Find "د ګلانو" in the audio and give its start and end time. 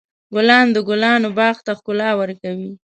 0.75-1.29